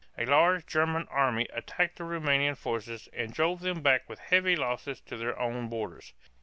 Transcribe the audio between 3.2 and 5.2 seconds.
drove them back with heavy losses to